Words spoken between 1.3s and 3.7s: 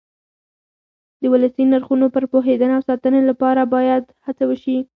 ولسي نرخونو پر پوهېدنه او ساتنې لپاره